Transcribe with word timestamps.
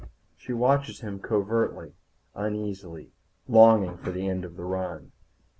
She 0.35 0.51
watches 0.51 1.01
him 1.01 1.19
covertly, 1.19 1.93
uneasily, 2.33 3.11
longing 3.47 3.97
for 3.97 4.09
the 4.09 4.27
end 4.27 4.43
of 4.45 4.55
the 4.57 4.63
run. 4.65 5.11